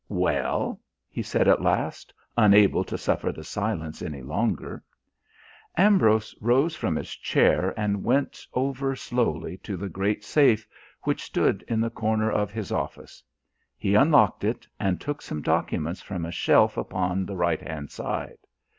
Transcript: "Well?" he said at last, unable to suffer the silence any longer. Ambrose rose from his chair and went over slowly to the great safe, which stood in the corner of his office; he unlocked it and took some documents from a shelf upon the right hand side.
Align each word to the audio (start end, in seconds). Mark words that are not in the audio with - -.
"Well?" 0.09 0.81
he 1.11 1.21
said 1.21 1.47
at 1.47 1.61
last, 1.61 2.11
unable 2.35 2.83
to 2.85 2.97
suffer 2.97 3.31
the 3.31 3.43
silence 3.43 4.01
any 4.01 4.23
longer. 4.23 4.81
Ambrose 5.77 6.33
rose 6.41 6.75
from 6.75 6.95
his 6.95 7.11
chair 7.11 7.71
and 7.77 8.03
went 8.03 8.47
over 8.55 8.95
slowly 8.95 9.57
to 9.57 9.77
the 9.77 9.89
great 9.89 10.23
safe, 10.23 10.67
which 11.03 11.21
stood 11.21 11.63
in 11.67 11.81
the 11.81 11.91
corner 11.91 12.31
of 12.31 12.49
his 12.49 12.71
office; 12.71 13.21
he 13.77 13.93
unlocked 13.93 14.43
it 14.43 14.67
and 14.79 14.99
took 14.99 15.21
some 15.21 15.43
documents 15.43 16.01
from 16.01 16.25
a 16.25 16.31
shelf 16.31 16.77
upon 16.77 17.27
the 17.27 17.35
right 17.37 17.61
hand 17.61 17.91
side. 17.91 18.39